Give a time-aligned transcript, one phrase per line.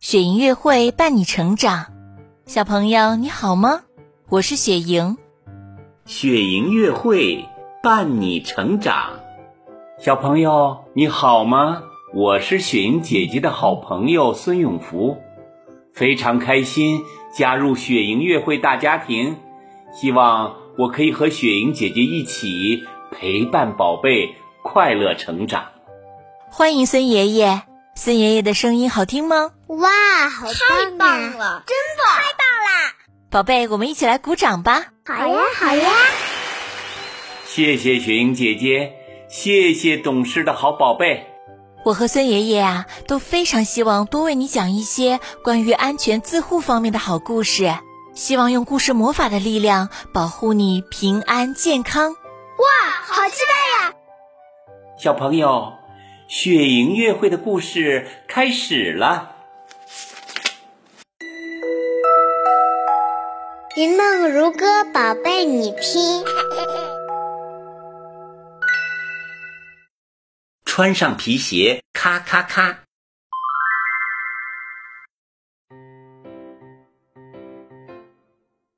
[0.00, 1.88] 雪莹月会伴你成长，
[2.46, 3.82] 小朋友你好吗？
[4.30, 5.18] 我是雪莹。
[6.06, 7.44] 雪莹月会
[7.82, 9.20] 伴你成长，
[9.98, 11.82] 小朋友你好吗？
[12.14, 15.18] 我是雪莹姐姐的好朋友孙永福，
[15.92, 17.02] 非常开心
[17.36, 19.36] 加入雪莹月会大家庭，
[19.92, 25.66] 希望我可以和雪莹姐姐一起陪伴宝贝快乐成长。
[26.48, 27.62] 欢迎孙爷爷，
[27.94, 29.50] 孙爷爷的声音好听吗？
[29.66, 32.94] 哇，好太棒了，真棒太棒啦！
[33.30, 34.86] 宝贝，我们一起来鼓掌吧！
[35.06, 35.90] 好呀，好呀！
[37.46, 38.92] 谢谢雪莹姐姐，
[39.28, 41.26] 谢谢懂事的好宝贝。
[41.84, 47.74] 我和孙爷爷啊都非常希望多为你讲一些关于安全自护方面的好故事，
[48.14, 52.12] 希望用故事魔法的力量保护你平安健康。
[52.12, 53.94] 哇，好期待呀！
[54.98, 55.72] 小朋友，
[56.30, 59.34] 雪莹月会的故事开始了。
[63.76, 66.24] 云梦如歌，宝贝你听。
[70.64, 72.78] 穿上皮鞋，咔咔咔。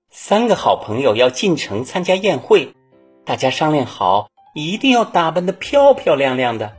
[0.08, 2.72] 三个好朋友要进城参加宴会，
[3.26, 6.78] 大家商量好，一定要打扮的漂漂亮亮的。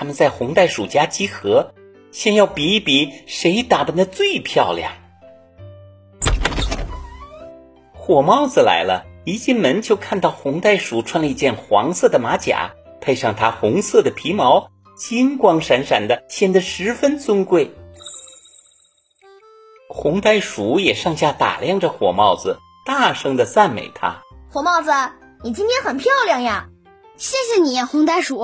[0.00, 1.74] 他们在红袋鼠家集合，
[2.10, 4.94] 先要比一比谁打扮的最漂亮。
[7.92, 12.70] 火帽子来了，一进门就看到红袋鼠穿了一件黄色的马甲。
[12.98, 17.70] 配上它红色的皮毛，金光闪闪的，显得十分尊贵。
[19.86, 24.90] 红袋鼠也上下打量着火帽子，大声的赞美他：“火帽子，
[25.44, 26.70] 你今天很漂亮呀！”
[27.18, 28.40] 谢谢你，红袋鼠。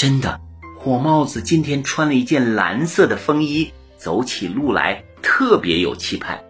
[0.00, 0.40] 真的，
[0.78, 6.42] 火帽子今天穿了一件蓝色的风衣，走起路来特别有气派。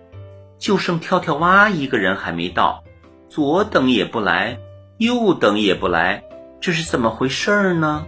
[0.60, 2.84] 就剩跳跳蛙一个人还没到，
[3.28, 4.60] 左等也不来，
[4.98, 6.22] 右等也不来。
[6.60, 8.06] 这是怎么回事儿呢？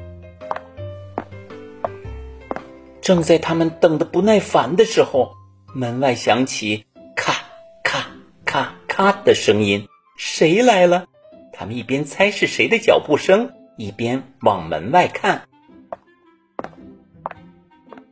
[3.01, 5.33] 正在他们等得不耐烦的时候，
[5.75, 6.85] 门外响起
[7.17, 7.35] 咔
[7.83, 8.07] 咔
[8.45, 9.89] 咔咔的声音。
[10.17, 11.07] 谁来了？
[11.53, 15.49] 他们一边猜是谁的脚步声，一边往门外看。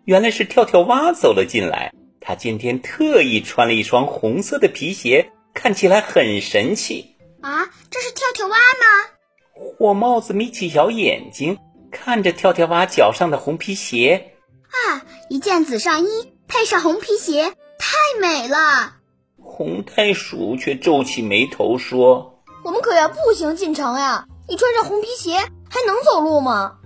[0.04, 1.92] 原来是跳跳蛙走了进来。
[2.20, 7.16] 他今天特意穿了一双红色的皮鞋，看起来很神气。
[7.40, 9.10] 啊，这是跳跳蛙吗？
[9.54, 11.58] 火帽子眯起小眼睛，
[11.90, 14.32] 看着跳跳蛙脚上的红皮鞋。
[14.68, 16.08] 啊，一件紫上衣
[16.46, 18.96] 配上红皮鞋，太美了。
[19.42, 24.26] 红袋鼠却皱起眉头说：“我们可要步行进城呀！
[24.50, 26.80] 你穿上红皮鞋还能走路吗？”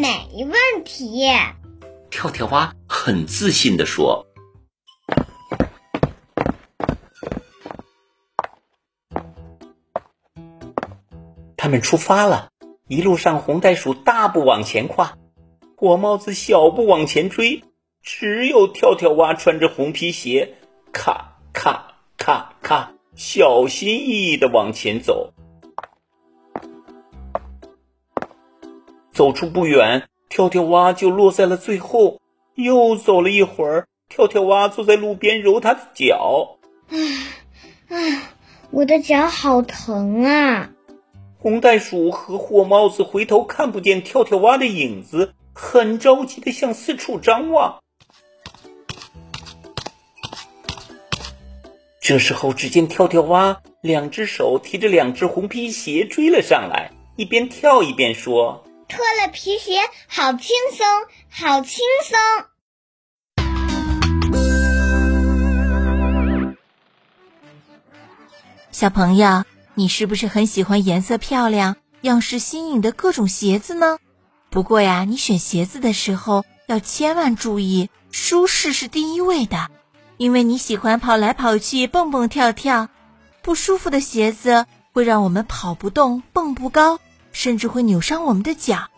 [0.00, 1.26] 没问题。
[2.10, 4.26] 跳跳蛙很自信地说。
[11.54, 12.48] 他们出发了，
[12.88, 15.18] 一路上红袋鼠大步往前跨，
[15.76, 17.62] 火帽子小步往前追，
[18.02, 20.54] 只有跳跳蛙穿着红皮鞋，
[20.92, 25.34] 咔咔咔咔，小心翼翼的往前走。
[29.22, 32.20] 走出不远，跳跳蛙就落在了最后。
[32.56, 36.58] 又走了一会儿，跳跳蛙坐在路边揉他的脚。
[36.88, 36.98] 唉
[37.88, 38.22] 唉，
[38.72, 40.70] 我的脚好疼啊！
[41.38, 47.78] 红袋鼠和火帽子回头看不见跳跳蛙的影子，很着急的向四处张望。
[52.00, 60.86] 这时候，只见跳跳蛙两只手提着两只红皮鞋追了上来，一边跳一边说：“脱了皮鞋，好轻松，
[61.30, 62.18] 好轻松。”
[68.70, 69.44] 小朋友。
[69.74, 73.96] 你是不是很喜欢颜色漂亮、样式新颖的各种鞋子呢？
[74.50, 79.70] 不过呀，你选鞋子的时候要千万注意，舒适是第一位的。
[80.18, 82.90] 因为你喜欢跑来跑去、蹦蹦跳跳，
[83.40, 87.00] 不舒服的鞋子会让我们跑不动、蹦不高，
[87.32, 88.88] 甚至会扭伤我们的脚。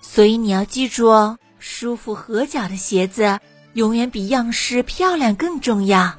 [0.00, 3.40] 所以你要记住哦，舒服合脚的鞋子
[3.74, 6.14] 永远比样式漂亮更重要。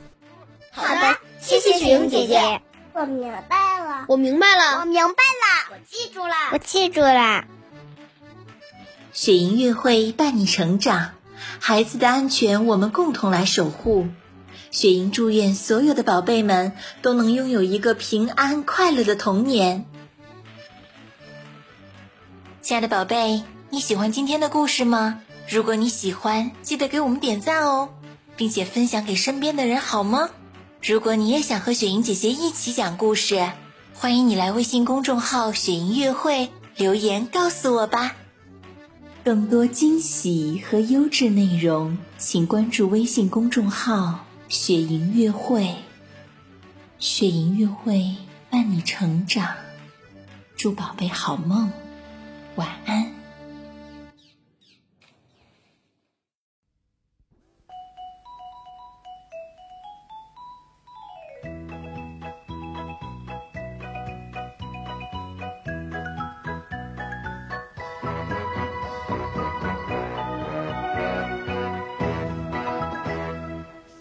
[0.72, 2.62] 好的，谢谢雪莹姐姐。
[2.94, 7.46] 我明白了，我明白了，我明白了，我记住了，我记住了。
[9.14, 11.12] 雪莹乐会伴你成长，
[11.60, 14.08] 孩子的安全我们共同来守护。
[14.72, 19.86] 雪莹祝愿所有的宝贝们都能拥有一个平安快乐的童年。
[22.62, 23.42] 亲爱的宝贝，
[23.72, 25.20] 你喜欢今天的故事吗？
[25.50, 27.90] 如果你喜欢，记得给我们点赞哦。
[28.38, 30.30] 并且分享给身边的人，好吗？
[30.80, 33.52] 如果你也想和雪莹姐姐一起讲故事，
[33.96, 38.16] 欢迎你来微信公众号“雪莹乐会”留言告诉我吧。
[39.24, 45.76] 更多惊喜和优质内容，请关注微信公众号“雪莹乐会”。
[47.00, 48.16] 雪莹乐会
[48.52, 49.48] 伴你成长，
[50.56, 51.72] 祝宝贝好梦，
[52.56, 53.12] 晚安。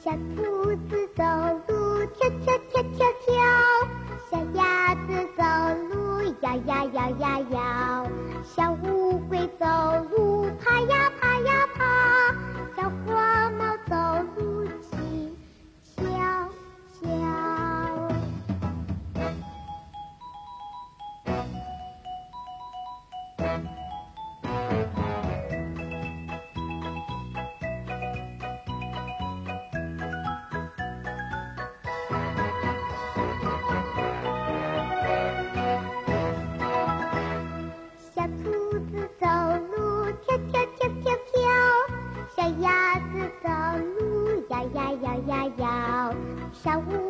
[0.03, 1.23] 小兔子走
[44.73, 46.15] 摇呀摇呀摇，
[46.53, 47.10] 小乌